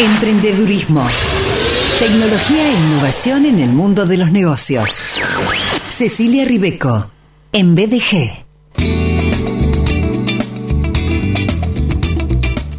Emprendedurismo. 0.00 1.06
Tecnología 1.98 2.68
e 2.68 2.72
innovación 2.72 3.46
en 3.46 3.60
el 3.60 3.70
mundo 3.70 4.06
de 4.06 4.16
los 4.16 4.32
negocios. 4.32 5.00
Cecilia 5.88 6.44
Ribeco, 6.44 7.10
en 7.52 7.74
BDG. 7.74 8.46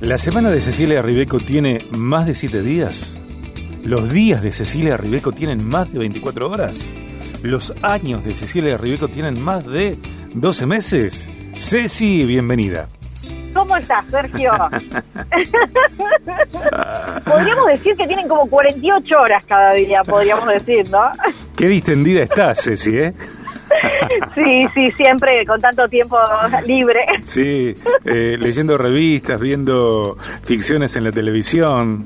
La 0.02 0.18
semana 0.18 0.50
de 0.50 0.62
Cecilia 0.62 1.02
Ribeco 1.02 1.40
tiene 1.40 1.80
más 1.92 2.26
de 2.26 2.36
7 2.36 2.62
días. 2.64 3.20
Los 3.84 4.12
días 4.12 4.42
de 4.42 4.52
Cecilia 4.52 4.98
Ribeco 4.98 5.32
tienen 5.32 5.68
más 5.68 5.92
de 5.94 6.00
24 6.00 6.50
horas. 6.50 6.90
Los 7.44 7.74
años 7.82 8.24
de 8.24 8.36
Cecilia 8.36 8.78
Ribeco 8.78 9.08
tienen 9.08 9.42
más 9.42 9.66
de 9.66 9.98
12 10.34 10.66
meses. 10.66 11.30
Ceci, 11.58 12.26
bienvenida. 12.26 12.90
¿Cómo 13.72 13.80
estás, 13.80 14.06
Sergio? 14.08 14.52
podríamos 17.24 17.68
decir 17.68 17.96
que 17.96 18.06
tienen 18.06 18.28
como 18.28 18.46
48 18.48 19.18
horas 19.18 19.46
cada 19.46 19.72
día, 19.72 20.02
podríamos 20.04 20.46
decir, 20.50 20.90
¿no? 20.90 21.10
Qué 21.56 21.70
distendida 21.70 22.24
estás, 22.24 22.62
Ceci, 22.62 22.98
¿eh? 22.98 23.14
Sí, 24.36 24.66
sí, 24.74 24.92
siempre 24.98 25.46
con 25.46 25.58
tanto 25.62 25.86
tiempo 25.88 26.18
libre. 26.66 27.00
Sí, 27.26 27.74
eh, 28.04 28.36
leyendo 28.38 28.78
revistas, 28.78 29.40
viendo 29.40 30.18
ficciones 30.44 30.98
en 30.98 31.06
la 31.06 31.14
televisión. 31.14 32.06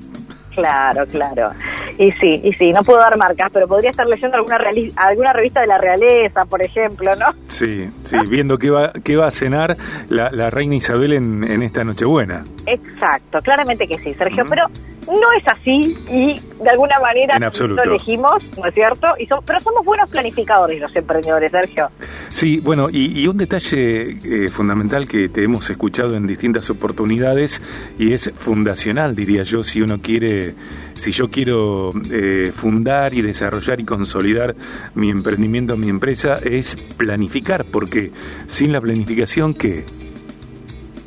Claro, 0.54 1.08
claro. 1.08 1.50
Y 1.98 2.12
sí, 2.14 2.42
y 2.44 2.52
sí, 2.54 2.72
no 2.74 2.82
puedo 2.84 3.00
dar 3.00 3.18
marcas, 3.18 3.50
pero 3.54 3.68
podría 3.68 3.92
estar 3.92 4.06
leyendo 4.06 4.38
alguna 4.38 4.58
alguna 4.98 5.34
revista 5.34 5.62
de 5.62 5.68
la 5.68 5.78
realeza, 5.78 6.46
por 6.46 6.62
ejemplo, 6.62 7.16
¿no? 7.16 7.28
Sí, 7.50 7.90
sí, 8.04 8.18
viendo 8.30 8.58
qué 8.58 8.70
va, 8.70 8.92
qué 9.04 9.16
va 9.16 9.28
a 9.28 9.32
cenar 9.32 9.76
la, 10.10 10.30
la 10.32 10.50
reina 10.50 10.76
Isabel 10.76 11.14
en, 11.14 11.44
en 11.44 11.64
esta 11.64 11.84
Nochebuena. 11.84 12.44
Exacto, 12.66 13.40
claramente 13.40 13.88
que 13.88 13.98
sí, 13.98 14.14
Sergio, 14.14 14.46
pero 14.50 14.68
no 15.08 15.32
es 15.40 15.48
así 15.48 15.96
y 16.10 16.40
de 16.64 16.70
alguna 16.70 17.00
manera 17.00 17.38
lo 17.38 17.84
elegimos, 17.84 18.44
¿no 18.58 18.68
es 18.68 18.74
cierto? 18.74 19.08
Y 19.20 19.28
pero 19.46 19.62
somos 19.62 19.86
buenos 19.86 20.10
planificadores 20.10 20.80
los 20.80 20.96
emprendedores, 20.96 21.52
Sergio. 21.52 21.90
Sí, 22.30 22.60
bueno, 22.60 22.88
y, 22.92 23.28
un 23.28 23.38
detalle 23.38 24.18
eh, 24.24 24.50
fundamental 24.50 25.08
que 25.08 25.30
te 25.30 25.44
hemos 25.44 25.70
escuchado 25.70 26.16
en 26.16 26.28
distintas 26.28 26.70
oportunidades 26.70 27.62
y 27.98 28.14
es 28.14 28.32
fundacional, 28.36 29.16
diría 29.16 29.44
yo, 29.44 29.64
si 29.64 29.82
uno 29.82 30.02
quiere, 30.02 30.56
si 30.96 31.12
yo 31.12 31.30
quiero 31.30 31.92
eh, 32.12 32.52
fundar 32.56 33.14
y 33.14 33.22
desarrollar 33.22 33.80
y 33.80 33.86
consolidar 33.86 34.56
mi 34.96 35.10
emprendimiento, 35.10 35.78
mi 35.78 35.90
empresa, 35.90 36.40
es 36.44 36.76
planificar, 36.76 37.66
porque 37.66 38.12
sin 38.48 38.72
la 38.72 38.82
planificación, 38.82 39.54
¿qué? 39.54 39.86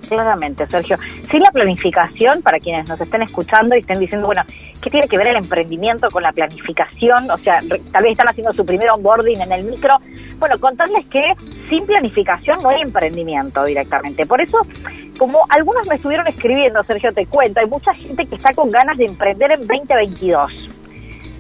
Claramente, 0.09 0.67
Sergio. 0.69 0.97
Sin 1.31 1.41
la 1.41 1.51
planificación, 1.51 2.41
para 2.43 2.59
quienes 2.59 2.89
nos 2.89 3.01
estén 3.01 3.23
escuchando 3.23 3.77
y 3.77 3.81
estén 3.81 4.01
diciendo, 4.01 4.27
bueno, 4.27 4.43
¿qué 4.83 4.91
tiene 4.91 5.09
que 5.09 5.17
ver 5.17 5.29
el 5.29 5.37
emprendimiento 5.37 6.09
con 6.11 6.23
la 6.23 6.33
planificación? 6.33 7.31
O 7.31 7.39
sea, 7.39 7.59
tal 7.93 8.03
vez 8.03 8.13
están 8.13 8.29
haciendo 8.29 8.53
su 8.53 8.65
primer 8.65 8.91
onboarding 8.91 9.41
en 9.41 9.53
el 9.53 9.65
micro. 9.65 9.99
Bueno, 10.39 10.59
contarles 10.59 11.07
que 11.07 11.23
sin 11.69 11.87
planificación 11.87 12.63
no 12.63 12.69
hay 12.69 12.83
emprendimiento 12.83 13.65
directamente. 13.65 14.27
Por 14.27 14.41
eso, 14.41 14.59
como 15.19 15.41
algunos 15.49 15.87
me 15.89 15.97
estuvieron 15.97 16.27
escribiendo, 16.27 16.83
Sergio, 16.85 17.11
te 17.13 17.27
cuento, 17.27 17.61
hay 17.61 17.67
mucha 17.67 17.93
gente 17.95 18.27
que 18.27 18.37
está 18.37 18.53
con 18.55 18.71
ganas 18.71 18.97
de 18.99 19.07
emprender 19.07 19.53
en 19.53 19.61
2022. 19.61 20.69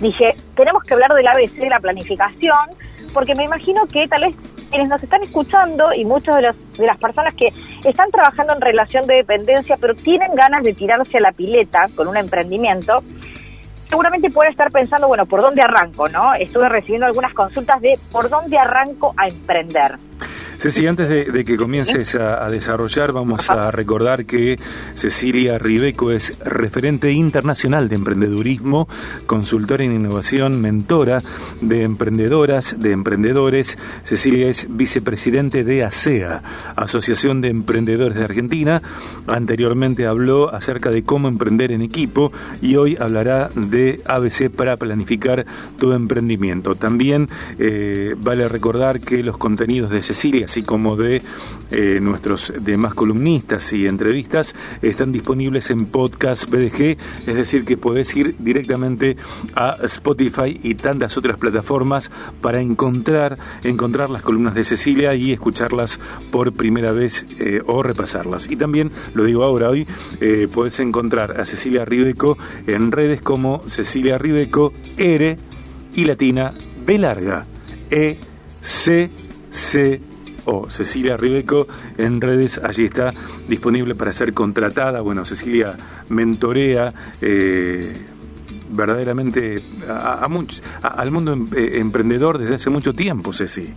Dije, 0.00 0.36
tenemos 0.54 0.82
que 0.84 0.94
hablar 0.94 1.12
del 1.14 1.26
ABC 1.26 1.54
de 1.54 1.68
la 1.68 1.80
planificación, 1.80 2.70
porque 3.12 3.34
me 3.34 3.44
imagino 3.44 3.86
que 3.86 4.06
tal 4.06 4.22
vez 4.22 4.36
quienes 4.70 4.88
nos 4.88 5.02
están 5.02 5.22
escuchando 5.22 5.92
y 5.92 6.04
muchas 6.04 6.36
de, 6.36 6.54
de 6.78 6.86
las 6.86 6.98
personas 6.98 7.34
que 7.34 7.48
están 7.84 8.10
trabajando 8.10 8.54
en 8.54 8.60
relación 8.60 9.06
de 9.06 9.16
dependencia, 9.16 9.76
pero 9.80 9.94
tienen 9.94 10.34
ganas 10.34 10.62
de 10.62 10.74
tirarse 10.74 11.18
a 11.18 11.20
la 11.20 11.32
pileta 11.32 11.88
con 11.94 12.08
un 12.08 12.16
emprendimiento, 12.16 13.02
seguramente 13.88 14.30
pueden 14.30 14.52
estar 14.52 14.70
pensando, 14.70 15.08
bueno, 15.08 15.26
¿por 15.26 15.40
dónde 15.40 15.62
arranco? 15.62 16.08
no 16.08 16.34
Estuve 16.34 16.68
recibiendo 16.68 17.06
algunas 17.06 17.34
consultas 17.34 17.80
de 17.80 17.98
¿por 18.12 18.28
dónde 18.28 18.58
arranco 18.58 19.14
a 19.16 19.28
emprender? 19.28 19.96
Ceci, 20.58 20.88
antes 20.88 21.08
de, 21.08 21.44
que 21.44 21.56
comiences 21.56 22.16
a, 22.16 22.50
desarrollar, 22.50 23.12
vamos 23.12 23.48
a 23.48 23.70
recordar 23.70 24.26
que 24.26 24.56
Cecilia 24.96 25.56
Ribeco 25.56 26.10
es 26.10 26.36
referente 26.40 27.12
internacional 27.12 27.88
de 27.88 27.94
emprendedurismo, 27.94 28.88
consultora 29.26 29.84
en 29.84 29.92
innovación, 29.92 30.60
mentora 30.60 31.22
de 31.60 31.84
emprendedoras, 31.84 32.74
de 32.76 32.90
emprendedores. 32.90 33.78
Cecilia 34.02 34.48
es 34.48 34.66
vicepresidente 34.68 35.62
de 35.62 35.84
ASEA, 35.84 36.42
Asociación 36.74 37.40
de 37.40 37.50
Emprendedores 37.50 38.16
de 38.16 38.24
Argentina. 38.24 38.82
Anteriormente 39.28 40.06
habló 40.06 40.52
acerca 40.52 40.90
de 40.90 41.04
cómo 41.04 41.28
emprender 41.28 41.70
en 41.70 41.82
equipo 41.82 42.32
y 42.60 42.74
hoy 42.74 42.96
hablará 42.98 43.48
de 43.54 44.00
ABC 44.06 44.50
para 44.50 44.76
planificar 44.76 45.46
tu 45.78 45.92
emprendimiento. 45.92 46.74
También 46.74 47.28
eh, 47.60 48.16
vale 48.18 48.48
recordar 48.48 49.00
que 49.00 49.22
los 49.22 49.38
contenidos 49.38 49.90
de 49.90 50.02
Cecilia 50.02 50.47
así 50.48 50.62
como 50.62 50.96
de 50.96 51.20
eh, 51.70 51.98
nuestros 52.00 52.54
demás 52.58 52.94
columnistas 52.94 53.70
y 53.74 53.86
entrevistas, 53.86 54.54
están 54.80 55.12
disponibles 55.12 55.68
en 55.68 55.84
podcast 55.84 56.48
BDG, 56.50 56.96
es 57.26 57.34
decir, 57.34 57.66
que 57.66 57.76
podés 57.76 58.16
ir 58.16 58.34
directamente 58.38 59.18
a 59.54 59.76
Spotify 59.82 60.58
y 60.62 60.74
tantas 60.76 61.18
otras 61.18 61.36
plataformas 61.36 62.10
para 62.40 62.62
encontrar, 62.62 63.38
encontrar 63.62 64.08
las 64.08 64.22
columnas 64.22 64.54
de 64.54 64.64
Cecilia 64.64 65.14
y 65.14 65.32
escucharlas 65.32 66.00
por 66.32 66.54
primera 66.54 66.92
vez 66.92 67.26
eh, 67.38 67.60
o 67.66 67.82
repasarlas. 67.82 68.50
Y 68.50 68.56
también, 68.56 68.90
lo 69.12 69.24
digo 69.24 69.44
ahora 69.44 69.68
hoy, 69.68 69.86
eh, 70.22 70.48
podés 70.50 70.80
encontrar 70.80 71.38
a 71.38 71.44
Cecilia 71.44 71.84
Ribeco 71.84 72.38
en 72.66 72.90
redes 72.90 73.20
como 73.20 73.62
Cecilia 73.68 74.16
Ribeco 74.16 74.72
R 74.96 75.36
y 75.94 76.04
latina 76.06 76.54
B 76.86 76.96
larga 76.96 77.44
E 77.90 78.16
C 78.62 79.10
C 79.50 80.00
o 80.44 80.70
Cecilia 80.70 81.16
Ribeco 81.16 81.66
en 81.96 82.20
redes, 82.20 82.60
allí 82.62 82.86
está 82.86 83.12
disponible 83.48 83.94
para 83.94 84.12
ser 84.12 84.32
contratada. 84.32 85.00
Bueno, 85.00 85.24
Cecilia 85.24 85.76
mentorea. 86.08 86.92
Eh, 87.20 87.92
verdaderamente 88.70 89.56
a, 89.88 90.26
al 90.82 91.10
mundo 91.10 91.32
em, 91.32 91.46
eh, 91.56 91.78
emprendedor 91.78 92.38
desde 92.38 92.56
hace 92.56 92.70
mucho 92.70 92.92
tiempo, 92.92 93.32
Ceci. 93.32 93.72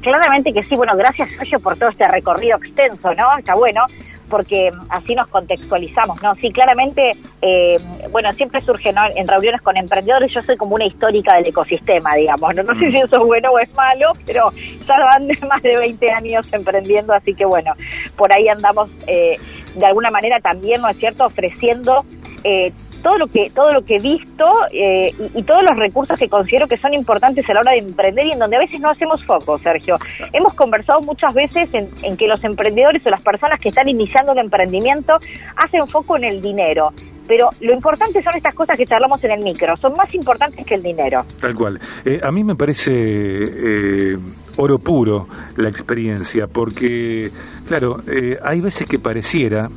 Claramente 0.00 0.52
que 0.52 0.64
sí, 0.64 0.74
bueno, 0.74 0.96
gracias 0.96 1.30
Sergio 1.30 1.60
por 1.60 1.76
todo 1.76 1.90
este 1.90 2.08
recorrido 2.08 2.56
extenso, 2.56 3.14
¿no? 3.14 3.38
Está 3.38 3.54
bueno 3.54 3.82
porque 4.32 4.70
así 4.88 5.14
nos 5.14 5.28
contextualizamos, 5.28 6.22
¿no? 6.22 6.34
Sí, 6.36 6.50
claramente, 6.50 7.02
eh, 7.42 7.78
bueno, 8.10 8.32
siempre 8.32 8.62
surge 8.62 8.88
en 8.88 9.28
reuniones 9.28 9.60
con 9.60 9.76
emprendedores, 9.76 10.32
yo 10.32 10.40
soy 10.40 10.56
como 10.56 10.76
una 10.76 10.86
histórica 10.86 11.36
del 11.36 11.48
ecosistema, 11.48 12.14
digamos, 12.14 12.54
no, 12.54 12.62
no 12.62 12.72
sé 12.80 12.90
si 12.90 12.96
mm. 12.96 13.04
eso 13.04 13.16
es 13.18 13.22
bueno 13.24 13.50
o 13.50 13.58
es 13.58 13.70
malo, 13.74 14.12
pero 14.24 14.50
ya 14.88 14.94
van 15.04 15.26
de 15.26 15.38
más 15.46 15.60
de 15.62 15.76
20 15.76 16.10
años 16.12 16.48
emprendiendo, 16.50 17.12
así 17.12 17.34
que 17.34 17.44
bueno, 17.44 17.74
por 18.16 18.34
ahí 18.34 18.48
andamos 18.48 18.88
eh, 19.06 19.36
de 19.74 19.84
alguna 19.84 20.10
manera 20.10 20.40
también, 20.40 20.80
¿no 20.80 20.88
es 20.88 20.96
cierto?, 20.96 21.26
ofreciendo 21.26 22.06
eh, 22.42 22.72
todo 23.02 23.18
lo 23.18 23.26
que 23.26 23.50
todo 23.50 23.72
lo 23.72 23.82
que 23.84 23.96
he 23.96 24.02
visto 24.02 24.46
eh, 24.72 25.12
y, 25.34 25.42
todos 25.42 25.62
los 25.62 25.76
recursos 25.76 26.18
que 26.18 26.28
considero 26.28 26.66
que 26.68 26.76
son 26.78 26.94
importantes 26.94 27.48
a 27.48 27.54
la 27.54 27.60
hora 27.60 27.72
de 27.72 27.78
emprender 27.78 28.26
y 28.26 28.32
en 28.32 28.38
donde 28.38 28.56
a 28.56 28.60
veces 28.60 28.80
no 28.80 28.88
hacemos 28.88 29.22
foco, 29.26 29.58
Sergio. 29.58 29.96
Hemos 30.32 30.54
conversado 30.54 31.00
muchas 31.00 31.34
veces 31.34 31.68
en, 31.72 32.16
que 32.16 32.26
los 32.26 32.42
emprendedores 32.44 33.04
o 33.04 33.10
las 33.10 33.22
personas 33.22 33.58
que 33.60 33.70
están 33.70 33.88
iniciando 33.88 34.32
el 34.32 34.38
emprendimiento 34.38 35.14
hacen 35.56 35.86
foco 35.88 36.16
en 36.16 36.24
el 36.24 36.40
dinero. 36.40 36.92
Pero 37.26 37.50
lo 37.60 37.72
importante 37.72 38.22
son 38.22 38.34
estas 38.36 38.54
cosas 38.54 38.76
que 38.76 38.84
charlamos 38.84 39.22
en 39.24 39.32
el 39.32 39.44
micro, 39.44 39.76
son 39.76 39.94
más 39.94 40.12
importantes 40.14 40.66
que 40.66 40.74
el 40.74 40.82
dinero. 40.82 41.24
Tal 41.40 41.54
cual. 41.54 41.80
Eh, 42.04 42.20
a 42.22 42.30
mí 42.30 42.44
me 42.44 42.54
parece 42.54 42.92
eh, 42.92 44.18
oro 44.56 44.78
puro 44.78 45.28
la 45.56 45.68
experiencia, 45.68 46.46
porque, 46.46 47.30
claro, 47.66 48.02
hay 48.42 48.60
veces 48.60 48.86
que 48.86 48.98
pareciera, 48.98 49.68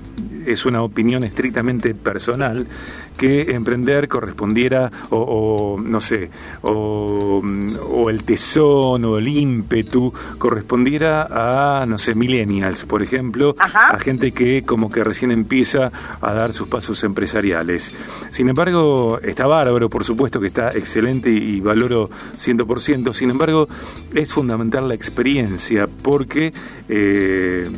es 0.45 0.65
una 0.65 0.81
opinión 0.81 1.23
estrictamente 1.23 1.93
personal, 1.95 2.67
que 3.17 3.53
emprender 3.53 4.07
correspondiera 4.07 4.91
o, 5.09 5.79
no 5.81 6.01
sé, 6.01 6.29
o, 6.61 7.41
el 8.09 8.23
tesón 8.23 9.05
o 9.05 9.17
el 9.17 9.27
ímpetu 9.27 10.13
correspondiera 10.37 11.27
a, 11.81 11.85
no 11.85 11.97
sé, 11.97 12.13
millennials, 12.13 12.85
por 12.85 13.01
ejemplo, 13.01 13.55
a 13.57 13.97
gente 13.99 14.31
que 14.31 14.63
como 14.63 14.91
que 14.91 15.03
recién 15.03 15.31
empieza 15.31 15.91
a 16.21 16.33
dar 16.33 16.53
sus 16.53 16.67
pasos 16.67 17.03
empresariales. 17.03 17.91
Sin 18.31 18.49
embargo, 18.49 19.19
está 19.21 19.47
bárbaro, 19.47 19.89
por 19.89 20.03
supuesto 20.03 20.39
que 20.39 20.47
está 20.47 20.71
excelente 20.71 21.29
y, 21.29 21.59
valoro 21.61 22.09
100%, 22.37 23.13
sin 23.13 23.31
embargo, 23.31 23.67
es 24.13 24.31
fundamental 24.31 24.87
la 24.87 24.93
experiencia 24.95 25.87
porque 25.87 26.53
eh, 26.89 27.71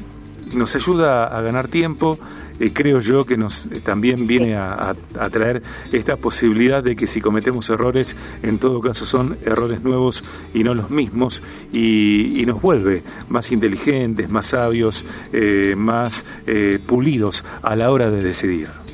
nos 0.53 0.75
ayuda 0.75 1.25
a 1.25 1.41
ganar 1.41 1.67
tiempo, 1.67 2.17
eh, 2.59 2.71
creo 2.73 2.99
yo 2.99 3.25
que 3.25 3.37
nos 3.37 3.65
eh, 3.67 3.81
también 3.83 4.27
viene 4.27 4.55
a, 4.55 4.95
traer 5.31 5.61
esta 5.91 6.15
posibilidad 6.15 6.83
de 6.83 6.95
que 6.95 7.07
si 7.07 7.21
cometemos 7.21 7.69
errores, 7.69 8.15
en 8.43 8.57
todo 8.57 8.81
caso 8.81 9.05
son 9.05 9.37
errores 9.45 9.81
nuevos 9.81 10.23
y 10.53 10.63
no 10.63 10.73
los 10.73 10.89
mismos, 10.89 11.41
y, 11.71 12.43
nos 12.47 12.61
vuelve 12.61 13.03
más 13.27 13.51
inteligentes, 13.51 14.29
más 14.29 14.47
sabios, 14.47 15.03
eh, 15.33 15.75
más 15.77 16.23
pulidos 16.85 17.43
a 17.61 17.75
la 17.75 17.91
hora 17.91 18.09
de 18.09 18.23
decidir. 18.23 18.86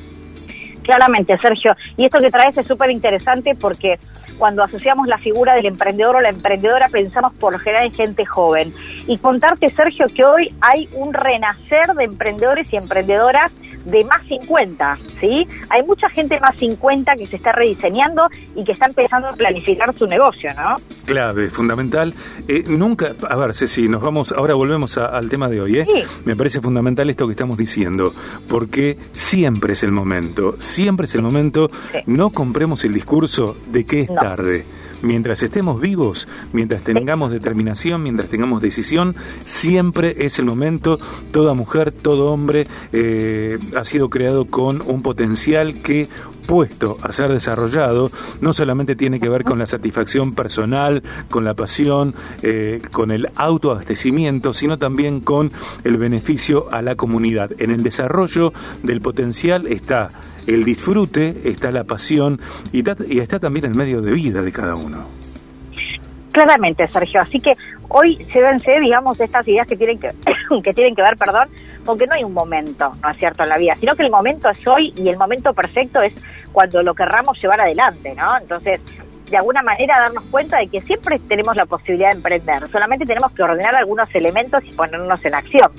Claramente, 0.84 1.36
Sergio. 1.38 1.74
Y 1.96 2.04
esto 2.04 2.20
que 2.20 2.30
traes 2.30 2.56
es 2.58 2.66
súper 2.66 2.90
interesante 2.90 3.54
porque 3.58 3.98
cuando 4.38 4.62
asociamos 4.62 5.06
la 5.06 5.18
figura 5.18 5.54
del 5.54 5.66
emprendedor 5.66 6.16
o 6.16 6.20
la 6.20 6.28
emprendedora 6.28 6.88
pensamos 6.88 7.32
por 7.34 7.52
lo 7.54 7.58
general 7.58 7.86
en 7.86 7.94
gente 7.94 8.24
joven. 8.26 8.74
Y 9.06 9.18
contarte, 9.18 9.68
Sergio, 9.70 10.06
que 10.14 10.24
hoy 10.24 10.54
hay 10.60 10.88
un 10.92 11.14
renacer 11.14 11.86
de 11.96 12.04
emprendedores 12.04 12.72
y 12.72 12.76
emprendedoras 12.76 13.52
de 13.84 14.04
más 14.04 14.22
50, 14.26 14.96
¿sí? 15.20 15.46
Hay 15.70 15.82
mucha 15.86 16.08
gente 16.10 16.38
más 16.40 16.56
50 16.58 17.14
que 17.16 17.26
se 17.26 17.36
está 17.36 17.52
rediseñando 17.52 18.26
y 18.54 18.64
que 18.64 18.72
está 18.72 18.86
empezando 18.86 19.28
a 19.28 19.32
planificar 19.34 19.94
su 19.96 20.06
negocio, 20.06 20.50
¿no? 20.56 20.76
Clave, 21.04 21.50
fundamental. 21.50 22.14
Eh, 22.48 22.64
nunca, 22.66 23.14
a 23.28 23.36
ver, 23.36 23.54
Ceci, 23.54 23.88
nos 23.88 24.02
vamos, 24.02 24.32
ahora 24.32 24.54
volvemos 24.54 24.96
al 24.98 25.28
tema 25.28 25.48
de 25.48 25.60
hoy, 25.60 25.78
¿eh? 25.78 25.86
Sí. 25.86 26.02
Me 26.24 26.36
parece 26.36 26.60
fundamental 26.60 27.10
esto 27.10 27.26
que 27.26 27.32
estamos 27.32 27.58
diciendo, 27.58 28.12
porque 28.48 28.96
siempre 29.12 29.74
es 29.74 29.82
el 29.82 29.92
momento, 29.92 30.56
siempre 30.60 31.04
es 31.04 31.14
el 31.14 31.22
momento, 31.22 31.70
no 32.06 32.30
compremos 32.30 32.84
el 32.84 32.92
discurso 32.92 33.56
de 33.66 33.84
que 33.84 34.00
es 34.00 34.14
tarde 34.14 34.64
mientras 35.04 35.42
estemos 35.42 35.80
vivos, 35.80 36.26
mientras 36.52 36.82
tengamos 36.82 37.30
determinación, 37.30 38.02
mientras 38.02 38.28
tengamos 38.28 38.60
decisión, 38.60 39.14
siempre 39.44 40.16
es 40.24 40.38
el 40.38 40.46
momento. 40.46 40.98
Toda 41.30 41.54
mujer, 41.54 41.92
todo 41.92 42.32
hombre 42.32 42.66
eh, 42.92 43.58
ha 43.76 43.84
sido 43.84 44.10
creado 44.10 44.46
con 44.46 44.82
un 44.86 45.02
potencial 45.02 45.80
que 45.82 46.08
puesto 46.46 46.96
a 47.02 47.12
ser 47.12 47.32
desarrollado 47.32 48.10
no 48.40 48.52
solamente 48.52 48.96
tiene 48.96 49.20
que 49.20 49.28
ver 49.28 49.44
con 49.44 49.58
la 49.58 49.66
satisfacción 49.66 50.34
personal, 50.34 51.02
con 51.30 51.44
la 51.44 51.54
pasión, 51.54 52.14
eh, 52.42 52.80
con 52.92 53.10
el 53.10 53.28
autoabastecimiento, 53.36 54.52
sino 54.52 54.78
también 54.78 55.20
con 55.20 55.50
el 55.84 55.96
beneficio 55.96 56.72
a 56.72 56.82
la 56.82 56.96
comunidad. 56.96 57.50
En 57.58 57.70
el 57.70 57.82
desarrollo 57.82 58.52
del 58.82 59.00
potencial 59.00 59.66
está 59.66 60.10
el 60.46 60.64
disfrute, 60.64 61.40
está 61.44 61.70
la 61.70 61.84
pasión 61.84 62.40
y, 62.72 62.84
está 63.18 63.38
también 63.38 63.66
el 63.66 63.74
medio 63.74 64.00
de 64.02 64.12
vida 64.12 64.42
de 64.42 64.52
cada 64.52 64.74
uno. 64.74 65.06
Claramente, 66.32 66.86
Sergio. 66.86 67.20
Así 67.20 67.38
que 67.38 67.52
hoy 67.88 68.16
se 68.32 68.40
vence, 68.40 68.72
digamos, 68.80 69.20
estas 69.20 69.46
ideas 69.46 69.66
que 69.66 69.76
tienen 69.76 69.98
que, 69.98 70.08
que 70.62 70.74
tienen 70.74 70.94
que 70.94 71.02
ver, 71.02 71.16
perdón, 71.16 71.48
con 71.84 71.98
que 71.98 72.06
no 72.06 72.14
hay 72.14 72.24
un 72.24 72.34
momento, 72.34 72.92
¿no 73.02 73.10
es 73.10 73.16
cierto?, 73.18 73.42
en 73.42 73.48
la 73.50 73.58
vida, 73.58 73.76
sino 73.80 73.94
que 73.94 74.02
el 74.02 74.10
momento 74.10 74.48
es 74.50 74.66
hoy 74.66 74.92
y 74.96 75.08
el 75.08 75.16
momento 75.16 75.52
perfecto 75.52 76.00
es 76.00 76.14
cuando 76.52 76.82
lo 76.82 76.94
querramos 76.94 77.40
llevar 77.40 77.60
adelante, 77.60 78.14
¿no? 78.14 78.36
Entonces, 78.38 78.80
de 79.30 79.36
alguna 79.36 79.62
manera 79.62 79.98
darnos 79.98 80.24
cuenta 80.30 80.58
de 80.58 80.68
que 80.68 80.80
siempre 80.82 81.18
tenemos 81.18 81.56
la 81.56 81.66
posibilidad 81.66 82.10
de 82.10 82.16
emprender, 82.16 82.68
solamente 82.68 83.04
tenemos 83.04 83.32
que 83.32 83.42
ordenar 83.42 83.74
algunos 83.74 84.08
elementos 84.14 84.62
y 84.64 84.72
ponernos 84.72 85.24
en 85.24 85.34
acción. 85.34 85.70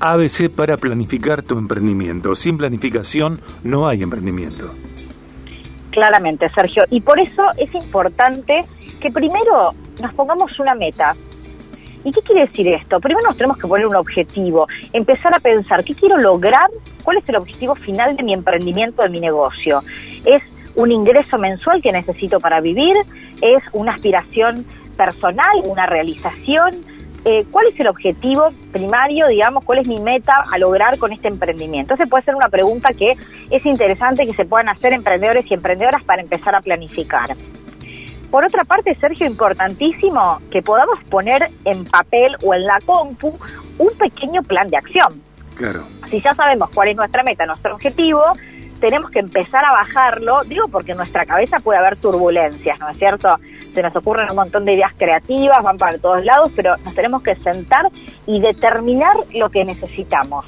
ABC 0.00 0.50
para 0.54 0.76
planificar 0.76 1.42
tu 1.42 1.56
emprendimiento. 1.56 2.34
Sin 2.34 2.58
planificación 2.58 3.40
no 3.62 3.86
hay 3.86 4.02
emprendimiento. 4.02 4.74
Claramente, 5.90 6.48
Sergio. 6.54 6.82
Y 6.90 7.00
por 7.00 7.20
eso 7.20 7.42
es 7.56 7.72
importante 7.74 8.60
que 9.00 9.10
primero 9.10 9.70
nos 10.02 10.12
pongamos 10.14 10.58
una 10.58 10.74
meta. 10.74 11.14
¿Y 12.04 12.12
qué 12.12 12.20
quiere 12.20 12.46
decir 12.46 12.68
esto? 12.72 13.00
Primero 13.00 13.26
nos 13.26 13.36
tenemos 13.36 13.56
que 13.56 13.66
poner 13.66 13.86
un 13.86 13.96
objetivo, 13.96 14.66
empezar 14.92 15.34
a 15.34 15.40
pensar 15.40 15.82
qué 15.84 15.94
quiero 15.94 16.18
lograr, 16.18 16.68
cuál 17.02 17.16
es 17.16 17.28
el 17.28 17.36
objetivo 17.36 17.74
final 17.74 18.14
de 18.14 18.22
mi 18.22 18.34
emprendimiento, 18.34 19.02
de 19.02 19.08
mi 19.08 19.20
negocio. 19.20 19.82
¿Es 20.24 20.42
un 20.76 20.92
ingreso 20.92 21.38
mensual 21.38 21.80
que 21.80 21.92
necesito 21.92 22.40
para 22.40 22.60
vivir? 22.60 22.94
¿Es 23.40 23.62
una 23.72 23.94
aspiración 23.94 24.66
personal, 24.96 25.62
una 25.64 25.86
realización? 25.86 26.74
Eh, 27.24 27.46
¿cuál 27.50 27.68
es 27.68 27.80
el 27.80 27.88
objetivo 27.88 28.50
primario, 28.70 29.28
digamos, 29.28 29.64
cuál 29.64 29.78
es 29.78 29.88
mi 29.88 29.98
meta 29.98 30.44
a 30.52 30.58
lograr 30.58 30.98
con 30.98 31.10
este 31.10 31.28
emprendimiento? 31.28 31.94
Esa 31.94 32.04
puede 32.04 32.22
ser 32.24 32.34
una 32.34 32.48
pregunta 32.48 32.90
que 32.92 33.16
es 33.50 33.64
interesante 33.64 34.26
que 34.26 34.34
se 34.34 34.44
puedan 34.44 34.68
hacer 34.68 34.92
emprendedores 34.92 35.50
y 35.50 35.54
emprendedoras 35.54 36.04
para 36.04 36.20
empezar 36.20 36.54
a 36.54 36.60
planificar. 36.60 37.30
Por 38.30 38.44
otra 38.44 38.64
parte, 38.64 38.96
Sergio, 39.00 39.26
importantísimo 39.26 40.38
que 40.50 40.62
podamos 40.62 40.98
poner 41.08 41.50
en 41.64 41.84
papel 41.84 42.36
o 42.44 42.54
en 42.54 42.64
la 42.64 42.78
compu 42.84 43.38
un 43.78 43.88
pequeño 43.98 44.42
plan 44.42 44.68
de 44.70 44.76
acción. 44.76 45.22
Claro. 45.56 45.84
Si 46.08 46.20
ya 46.20 46.34
sabemos 46.34 46.70
cuál 46.70 46.88
es 46.88 46.96
nuestra 46.96 47.22
meta, 47.22 47.46
nuestro 47.46 47.74
objetivo, 47.74 48.22
tenemos 48.80 49.10
que 49.10 49.20
empezar 49.20 49.64
a 49.64 49.72
bajarlo, 49.72 50.42
digo 50.44 50.68
porque 50.68 50.92
en 50.92 50.98
nuestra 50.98 51.24
cabeza 51.24 51.58
puede 51.60 51.78
haber 51.78 51.96
turbulencias, 51.96 52.78
¿no 52.80 52.90
es 52.90 52.98
cierto? 52.98 53.34
Se 53.72 53.82
nos 53.82 53.94
ocurren 53.96 54.28
un 54.30 54.36
montón 54.36 54.64
de 54.64 54.74
ideas 54.74 54.92
creativas, 54.96 55.62
van 55.62 55.78
para 55.78 55.98
todos 55.98 56.24
lados, 56.24 56.52
pero 56.54 56.76
nos 56.84 56.94
tenemos 56.94 57.22
que 57.22 57.34
sentar 57.36 57.88
y 58.26 58.40
determinar 58.40 59.16
lo 59.32 59.48
que 59.50 59.64
necesitamos. 59.64 60.44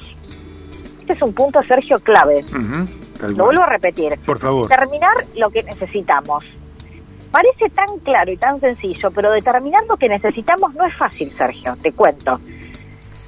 Este 0.99 1.13
es 1.13 1.21
un 1.21 1.33
punto, 1.33 1.61
Sergio, 1.63 1.99
clave. 1.99 2.43
lo 3.21 3.45
vuelvo 3.45 3.63
a 3.63 3.69
repetir. 3.69 4.19
Por 4.25 4.39
favor. 4.39 4.67
Determinar 4.67 5.15
lo 5.35 5.49
que 5.49 5.63
necesitamos. 5.63 6.43
Parece 7.31 7.69
tan 7.69 7.99
claro 7.99 8.31
y 8.31 8.37
tan 8.37 8.59
sencillo, 8.59 9.11
pero 9.11 9.31
determinar 9.31 9.83
lo 9.87 9.97
que 9.97 10.09
necesitamos 10.09 10.73
no 10.75 10.85
es 10.85 10.95
fácil, 10.95 11.31
Sergio, 11.37 11.75
te 11.81 11.91
cuento 11.91 12.39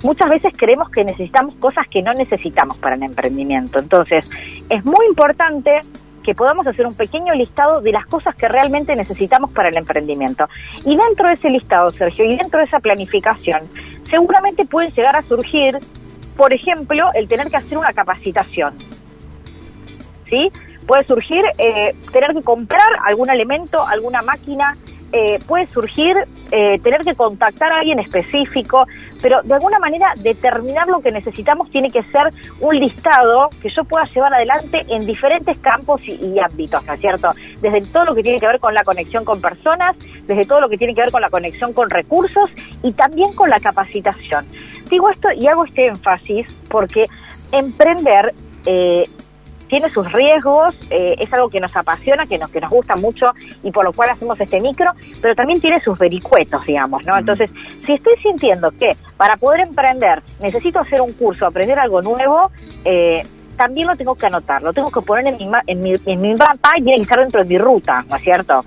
muchas 0.04 0.30
veces 0.30 0.54
creemos 0.56 0.90
que 0.90 1.04
necesitamos 1.04 1.56
cosas 1.56 1.88
que 1.90 2.02
no 2.02 2.14
necesitamos 2.14 2.78
para 2.78 2.96
el 2.96 3.04
emprendimiento. 3.04 3.80
Entonces, 3.80 4.26
es 4.70 4.86
muy 4.86 5.06
importante 5.08 5.82
que 6.24 6.36
podamos 6.36 6.68
hacer 6.68 6.86
un 6.86 6.94
pequeño 6.94 7.34
listado 7.34 7.82
de 7.82 7.92
las 7.92 8.06
cosas 8.06 8.36
que 8.36 8.48
realmente 8.48 8.96
necesitamos 8.96 9.52
para 9.52 9.70
el 9.70 9.78
emprendimiento. 9.78 10.48
Y 10.86 10.96
dentro 10.96 11.28
de 11.28 11.34
ese 11.34 11.50
listado, 11.50 11.90
Sergio, 11.92 12.26
y 12.26 12.36
dentro 12.38 12.60
de 12.60 12.66
esa 12.66 12.80
planificación, 12.80 13.62
seguramente 14.04 14.66
pueden 14.66 14.92
llegar 14.92 15.16
a 15.16 15.22
surgir, 15.22 15.80
por 16.36 16.54
ejemplo, 16.54 17.10
el 17.14 17.28
tener 17.28 17.50
que 17.50 17.58
hacer 17.58 17.78
una 17.78 17.94
capacitación. 17.94 18.76
¿Sí? 20.30 20.52
Puede 20.90 21.04
surgir 21.04 21.46
eh, 21.60 21.94
tener 22.12 22.34
que 22.34 22.42
comprar 22.42 22.88
algún 23.06 23.30
elemento, 23.30 23.86
alguna 23.86 24.24
máquina, 24.24 24.74
eh, 25.12 25.38
puede 25.48 25.68
surgir 25.68 26.16
eh, 26.52 26.80
tener 26.80 27.02
que 27.02 27.14
contactar 27.14 27.72
a 27.72 27.78
alguien 27.82 28.00
específico, 28.00 28.88
pero 29.22 29.40
de 29.44 29.54
alguna 29.54 29.78
manera 29.78 30.14
determinar 30.16 30.88
lo 30.88 31.00
que 31.00 31.12
necesitamos 31.12 31.70
tiene 31.70 31.92
que 31.92 32.02
ser 32.06 32.30
un 32.60 32.80
listado 32.80 33.52
que 33.62 33.70
yo 33.70 33.84
pueda 33.84 34.06
llevar 34.06 34.34
adelante 34.34 34.84
en 34.88 35.06
diferentes 35.06 35.60
campos 35.60 36.02
y, 36.08 36.40
ámbitos, 36.40 36.84
¿no 36.84 36.94
es 36.94 37.00
cierto? 37.00 37.30
Desde 37.62 37.82
todo 37.82 38.06
lo 38.06 38.16
que 38.16 38.24
tiene 38.24 38.40
que 38.40 38.48
ver 38.48 38.60
con 38.60 38.74
la 38.74 38.84
conexión 38.84 39.24
con 39.24 39.40
personas, 39.42 39.96
desde 40.26 40.46
todo 40.48 40.60
lo 40.60 40.70
que 40.70 40.78
tiene 40.80 40.96
que 40.96 41.02
ver 41.02 41.12
con 41.12 41.22
la 41.22 41.30
conexión 41.30 41.72
con 41.72 41.88
recursos 41.92 42.52
y 42.82 42.94
también 42.94 43.32
con 43.34 43.52
la 43.52 43.60
capacitación. 43.60 44.48
Digo 44.90 45.08
esto 45.12 45.28
y 45.38 45.46
hago 45.46 45.66
este 45.66 45.86
énfasis 45.86 46.48
porque 46.68 47.06
emprender 47.52 48.34
tiene 49.70 49.90
sus 49.90 50.12
riesgos, 50.12 50.76
eh, 50.90 51.16
es 51.20 51.32
algo 51.32 51.50
que 51.50 51.60
nos 51.60 51.74
apasiona, 51.76 52.26
que 52.26 52.38
nos, 52.38 52.50
que 52.50 52.60
nos 52.60 52.70
gusta 52.70 52.96
mucho 52.96 53.28
y 53.64 53.72
por 53.72 53.86
lo 53.86 53.94
cual 53.94 54.10
hacemos 54.10 54.40
este 54.40 54.60
micro, 54.60 54.92
pero 55.22 55.36
también 55.36 55.62
tiene 55.62 55.80
sus 55.82 55.98
vericuetos, 55.98 56.66
digamos, 56.66 57.06
¿no? 57.06 57.18
Entonces, 57.18 57.50
si 57.86 57.94
estoy 57.94 58.16
sintiendo 58.22 58.72
que 58.72 58.92
para 59.16 59.38
poder 59.38 59.62
emprender 59.62 60.22
necesito 60.42 60.80
hacer 60.80 61.00
un 61.02 61.14
curso, 61.14 61.46
aprender 61.46 61.80
algo 61.80 62.02
nuevo, 62.02 62.52
eh, 62.84 63.24
también 63.56 63.88
lo 63.88 63.96
tengo 63.96 64.16
que 64.16 64.26
anotar, 64.26 64.64
lo 64.64 64.74
tengo 64.74 64.90
que 64.90 65.02
poner 65.02 65.28
en 65.28 65.38
mi, 65.38 65.50
en 65.68 65.82
mi, 65.82 65.94
en 66.06 66.22
mi 66.22 66.34
mapa 66.34 66.72
y 66.78 66.84
tiene 66.84 66.98
que 66.98 67.04
estar 67.04 67.20
dentro 67.20 67.44
de 67.44 67.50
mi 67.50 67.58
ruta, 67.58 68.04
¿no 68.10 68.16
es 68.16 68.24
cierto? 68.24 68.64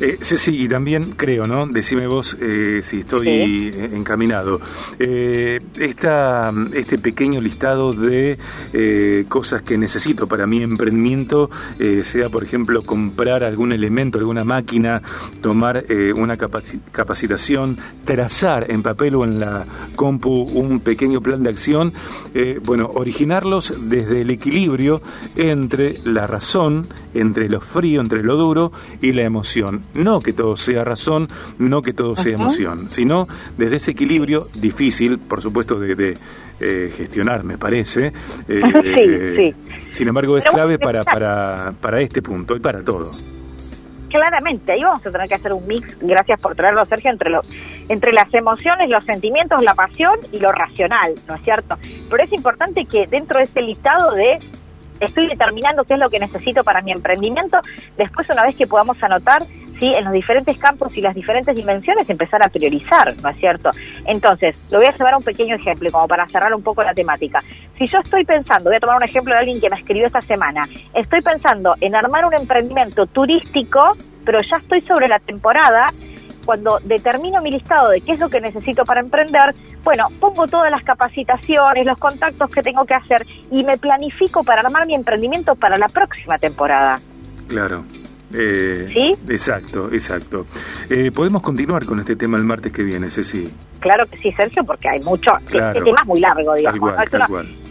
Eh, 0.00 0.18
sí, 0.20 0.36
sí, 0.36 0.62
y 0.62 0.68
también 0.68 1.12
creo, 1.12 1.46
¿no? 1.46 1.66
Decime 1.66 2.06
vos 2.06 2.36
eh, 2.40 2.80
si 2.82 3.00
estoy 3.00 3.72
encaminado. 3.92 4.60
Eh, 4.98 5.60
esta, 5.78 6.52
este 6.72 6.98
pequeño 6.98 7.40
listado 7.40 7.92
de 7.92 8.36
eh, 8.72 9.24
cosas 9.28 9.62
que 9.62 9.78
necesito 9.78 10.26
para 10.26 10.46
mi 10.46 10.62
emprendimiento, 10.62 11.50
sea 12.02 12.28
por 12.28 12.44
ejemplo 12.44 12.82
comprar 12.82 13.44
algún 13.44 13.72
elemento, 13.72 14.18
alguna 14.18 14.44
máquina, 14.44 15.02
tomar 15.40 15.84
una 16.16 16.36
capacitación, 16.36 17.76
trazar 18.04 18.70
en 18.70 18.82
papel 18.82 19.14
o 19.14 19.24
en 19.24 19.38
la 19.38 19.64
compu 19.94 20.42
un 20.42 20.80
pequeño 20.80 21.20
plan 21.20 21.42
de 21.42 21.50
acción, 21.50 21.92
bueno, 22.64 22.90
originarlos 22.94 23.74
desde 23.88 24.22
el 24.22 24.30
equilibrio 24.30 25.02
entre 25.36 25.98
la 26.04 26.26
razón, 26.26 26.86
entre 27.12 27.48
lo 27.48 27.60
frío, 27.60 28.00
entre 28.00 28.22
lo 28.22 28.36
duro 28.36 28.72
y 29.00 29.12
la 29.12 29.22
emoción 29.22 29.83
no 29.94 30.20
que 30.20 30.32
todo 30.32 30.56
sea 30.56 30.84
razón, 30.84 31.28
no 31.58 31.82
que 31.82 31.92
todo 31.92 32.16
sea 32.16 32.34
emoción, 32.34 32.90
sino 32.90 33.28
desde 33.56 33.76
ese 33.76 33.90
equilibrio 33.92 34.48
difícil, 34.54 35.18
por 35.18 35.42
supuesto, 35.42 35.78
de, 35.78 36.16
eh, 36.60 36.92
gestionar, 36.96 37.44
me 37.44 37.58
parece. 37.58 38.12
Eh, 38.48 38.62
sí, 38.84 39.36
sí. 39.36 39.90
Sin 39.90 40.08
embargo, 40.08 40.38
es 40.38 40.44
clave 40.44 40.78
para, 40.78 41.04
para, 41.04 41.72
para 41.80 42.00
este 42.00 42.22
punto 42.22 42.56
y 42.56 42.60
para 42.60 42.82
todo. 42.82 43.12
Claramente, 44.08 44.72
ahí 44.72 44.80
vamos 44.80 45.04
a 45.04 45.10
tener 45.10 45.28
que 45.28 45.34
hacer 45.34 45.52
un 45.52 45.66
mix, 45.66 45.98
gracias 46.00 46.40
por 46.40 46.54
traerlo, 46.54 46.84
Sergio, 46.84 47.10
entre, 47.10 47.30
lo, 47.30 47.40
entre 47.88 48.12
las 48.12 48.32
emociones, 48.32 48.88
los 48.88 49.04
sentimientos, 49.04 49.60
la 49.62 49.74
pasión 49.74 50.14
y 50.30 50.38
lo 50.38 50.52
racional, 50.52 51.14
¿no 51.26 51.34
es 51.34 51.42
cierto? 51.42 51.76
Pero 52.08 52.22
es 52.22 52.32
importante 52.32 52.84
que 52.84 53.08
dentro 53.08 53.38
de 53.38 53.44
ese 53.44 53.60
listado 53.60 54.12
de 54.14 54.38
estoy 55.00 55.26
determinando 55.26 55.82
qué 55.82 55.94
es 55.94 56.00
lo 56.00 56.08
que 56.08 56.20
necesito 56.20 56.62
para 56.62 56.80
mi 56.80 56.92
emprendimiento, 56.92 57.58
después 57.96 58.28
una 58.30 58.44
vez 58.44 58.54
que 58.54 58.68
podamos 58.68 59.02
anotar, 59.02 59.44
en 59.92 60.04
los 60.04 60.12
diferentes 60.12 60.56
campos 60.58 60.96
y 60.96 61.00
las 61.00 61.14
diferentes 61.14 61.54
dimensiones 61.54 62.08
empezar 62.08 62.40
a 62.44 62.48
priorizar, 62.48 63.14
¿no 63.22 63.28
es 63.28 63.36
cierto? 63.36 63.70
Entonces, 64.06 64.56
lo 64.70 64.78
voy 64.78 64.86
a 64.86 64.92
llevar 64.92 65.14
a 65.14 65.16
un 65.16 65.22
pequeño 65.22 65.56
ejemplo, 65.56 65.90
como 65.90 66.06
para 66.06 66.28
cerrar 66.28 66.54
un 66.54 66.62
poco 66.62 66.82
la 66.82 66.94
temática. 66.94 67.42
Si 67.78 67.88
yo 67.88 67.98
estoy 67.98 68.24
pensando, 68.24 68.70
voy 68.70 68.76
a 68.76 68.80
tomar 68.80 68.96
un 68.96 69.04
ejemplo 69.04 69.34
de 69.34 69.40
alguien 69.40 69.60
que 69.60 69.68
me 69.68 69.76
escribió 69.76 70.06
esta 70.06 70.20
semana, 70.20 70.68
estoy 70.94 71.20
pensando 71.22 71.74
en 71.80 71.94
armar 71.94 72.24
un 72.24 72.34
emprendimiento 72.34 73.06
turístico, 73.06 73.96
pero 74.24 74.40
ya 74.40 74.56
estoy 74.58 74.80
sobre 74.82 75.08
la 75.08 75.18
temporada, 75.18 75.88
cuando 76.44 76.78
determino 76.84 77.40
mi 77.40 77.50
listado 77.50 77.90
de 77.90 78.00
qué 78.00 78.12
es 78.12 78.20
lo 78.20 78.28
que 78.28 78.40
necesito 78.40 78.84
para 78.84 79.00
emprender, 79.00 79.54
bueno, 79.82 80.08
pongo 80.20 80.46
todas 80.46 80.70
las 80.70 80.82
capacitaciones, 80.82 81.86
los 81.86 81.98
contactos 81.98 82.50
que 82.50 82.62
tengo 82.62 82.84
que 82.84 82.94
hacer 82.94 83.26
y 83.50 83.64
me 83.64 83.78
planifico 83.78 84.44
para 84.44 84.60
armar 84.60 84.86
mi 84.86 84.94
emprendimiento 84.94 85.54
para 85.54 85.76
la 85.76 85.88
próxima 85.88 86.38
temporada. 86.38 86.98
Claro. 87.48 87.84
Eh, 88.34 88.90
¿Sí? 88.92 89.14
Exacto, 89.28 89.88
exacto. 89.92 90.46
Eh, 90.90 91.10
Podemos 91.12 91.42
continuar 91.42 91.84
con 91.86 92.00
este 92.00 92.16
tema 92.16 92.36
el 92.36 92.44
martes 92.44 92.72
que 92.72 92.82
viene, 92.82 93.10
Ceci. 93.10 93.48
Claro 93.80 94.06
que 94.06 94.18
sí, 94.18 94.32
Sergio, 94.32 94.64
porque 94.64 94.88
hay 94.88 95.00
mucho. 95.00 95.30
Este 95.46 95.58
tema 95.58 95.96
es 96.00 96.06
muy 96.06 96.20
largo, 96.20 96.54
digamos. 96.54 96.90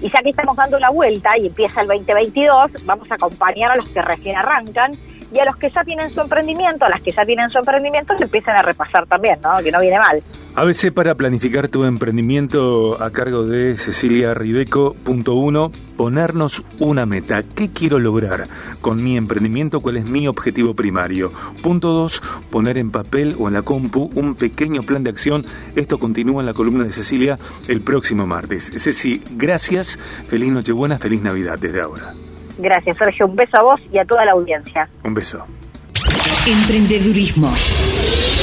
Y 0.02 0.10
ya 0.10 0.22
que 0.22 0.30
estamos 0.30 0.56
dando 0.56 0.80
la 0.80 0.90
vuelta 0.90 1.32
y 1.42 1.48
empieza 1.48 1.82
el 1.82 1.88
2022, 1.88 2.86
vamos 2.86 3.12
a 3.12 3.16
acompañar 3.16 3.72
a 3.72 3.78
los 3.78 3.90
que 3.90 4.02
recién 4.02 4.38
arrancan 4.38 4.92
y 5.34 5.40
a 5.40 5.46
los 5.46 5.58
que 5.58 5.70
ya 5.70 5.84
tienen 5.84 6.10
su 6.10 6.22
emprendimiento, 6.22 6.86
a 6.86 6.90
las 6.90 7.02
que 7.02 7.12
ya 7.12 7.24
tienen 7.26 7.50
su 7.50 7.58
emprendimiento, 7.58 8.16
se 8.18 8.26
empiezan 8.26 8.56
a 8.58 8.62
repasar 8.62 9.08
también, 9.08 9.40
¿no? 9.42 9.52
Que 9.64 9.72
no 9.72 9.80
viene 9.80 9.98
mal. 10.00 10.22
ABC 10.56 10.94
para 10.94 11.16
planificar 11.16 11.68
tu 11.68 11.84
emprendimiento 11.84 13.02
a 13.02 13.10
cargo 13.10 13.44
de 13.44 13.76
Cecilia 13.76 14.36
Ribeco. 14.36 14.94
Punto 15.04 15.34
uno, 15.34 15.72
ponernos 15.98 16.64
una 16.80 17.08
meta. 17.08 17.42
¿Qué 17.42 17.72
quiero 17.72 17.98
lograr 17.98 18.44
con 18.80 19.04
mi 19.04 19.18
emprendimiento? 19.18 19.82
¿Cuál 19.82 19.98
es 19.98 20.08
mi 20.08 20.28
objetivo 20.28 20.76
primario? 20.76 21.32
Punto 21.64 21.88
dos, 21.88 22.22
poner 22.52 22.78
en 22.78 22.92
papel 22.92 23.36
o 23.40 23.48
en 23.48 23.56
la 23.56 23.64
compu 23.64 24.12
un 24.14 24.36
pequeño 24.36 24.84
plan 24.84 25.04
de 25.04 25.10
acción. 25.10 25.44
Esto 25.76 25.98
continúa 25.98 26.44
en 26.44 26.46
la 26.46 26.54
columna 26.54 26.86
de 26.86 26.92
Cecilia 26.92 27.36
el 27.68 27.82
próximo 27.82 28.28
martes. 28.28 28.70
Ceci, 28.78 29.24
gracias. 29.32 29.98
Feliz 30.28 30.52
Nochebuena, 30.52 31.00
feliz 31.00 31.24
Navidad 31.24 31.58
desde 31.60 31.82
ahora. 31.82 32.14
Gracias, 32.58 32.98
Sergio. 32.98 33.28
Un 33.28 33.36
beso 33.36 33.58
a 33.58 33.64
vos 33.64 33.82
y 33.92 33.98
a 33.98 34.06
toda 34.06 34.26
la 34.26 34.32
audiencia. 34.32 34.88
Un 35.04 35.14
beso. 35.14 35.46
Emprendedurismo. 36.48 37.54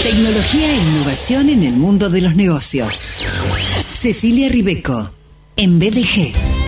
Tecnología 0.03 0.71
e 0.73 0.77
innovación 0.77 1.51
en 1.51 1.63
el 1.65 1.75
mundo 1.75 2.09
de 2.09 2.23
los 2.23 2.35
negocios. 2.35 3.23
Cecilia 3.93 4.49
Ribeco, 4.49 5.11
en 5.57 5.79
BDG. 5.79 6.51